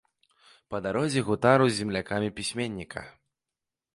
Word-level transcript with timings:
Па 0.73 0.79
дарозе 0.85 1.21
гутару 1.27 1.67
з 1.69 1.77
землякамі 1.81 2.29
пісьменніка. 2.39 3.01